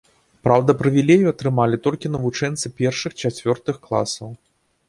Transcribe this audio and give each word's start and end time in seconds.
Праўда, 0.45 0.75
прывілею 0.79 1.25
атрымалі 1.33 1.79
толькі 1.87 2.13
навучэнцы 2.15 2.65
першых-чацвёртых 2.81 3.75
класаў. 3.89 4.29